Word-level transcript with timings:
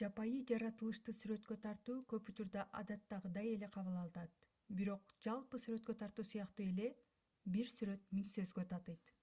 жапайы 0.00 0.38
жаратылышты 0.50 1.12
сүрөткө 1.16 1.56
тартуу 1.66 1.94
көп 2.12 2.30
учурда 2.32 2.64
адаттагыйдай 2.80 3.50
эле 3.50 3.68
кабыл 3.76 3.98
алынат 4.00 4.40
бирок 4.80 5.14
жалпы 5.26 5.60
сүрөткө 5.66 5.96
тартуу 6.00 6.24
сыяктуу 6.30 6.66
эле 6.72 6.88
бир 7.58 7.70
сүрөт 7.74 8.10
миң 8.18 8.26
сөзгө 8.38 8.66
татыйт 8.74 9.14